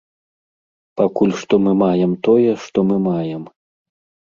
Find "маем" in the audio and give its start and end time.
1.83-2.17, 3.07-3.47